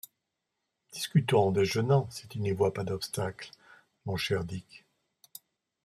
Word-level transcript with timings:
Discutons 0.93 1.49
en 1.49 1.51
déjeunant, 1.51 2.09
si 2.09 2.27
tu 2.27 2.39
n’y 2.39 2.53
vois 2.53 2.73
pas 2.73 2.83
d’obstacle, 2.83 3.51
mon 4.07 4.15
cher 4.15 4.43
Dick. 4.43 4.83